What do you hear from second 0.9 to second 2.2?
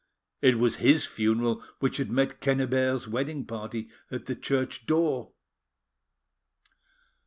funeral which had